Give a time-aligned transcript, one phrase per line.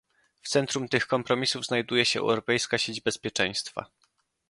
[0.41, 3.85] W centrum tych kompromisów znajduje się europejska sieć bezpieczeństwa